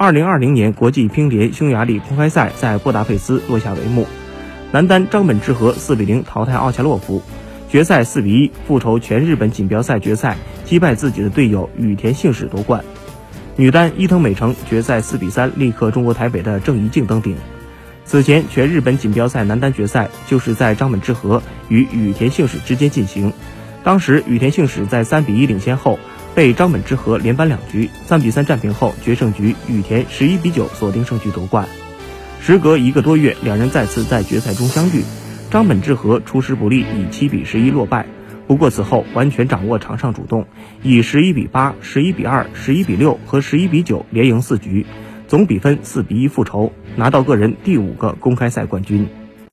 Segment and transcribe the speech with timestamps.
[0.00, 4.06] 二零二零年国际乒联匈牙利公开赛在布达佩斯落下帷幕，
[4.70, 7.20] 男单张本智和四比零淘汰奥恰洛夫，
[7.68, 12.84] 决赛四比一复仇全日本锦标赛决赛击败自己的队友羽田幸史夺冠。
[13.56, 17.34] 女单伊藤美诚决赛四比三力克中国台北的郑怡静登顶。
[18.04, 23.32] 此前全日本锦标赛男单决赛就是在张本智和与羽田幸史之间进行，
[23.82, 25.98] 当时羽田幸史在三比一领先后。
[26.38, 31.66] 被张本智和连扳两局，三比三战平后，决胜局羽田十一比九锁定胜局夺冠。
[32.40, 35.02] 时隔一个多月，两人再次在决赛中相遇，
[35.50, 38.06] 张本智和出师不利，以七比十一落败。
[38.46, 40.46] 不过此后完全掌握场上主动，
[40.80, 44.86] 以十一比八、十一比二、十一比六和十一比九连赢四局，
[45.26, 49.08] 总比分四比一复仇，拿到个人第五个公开赛冠军。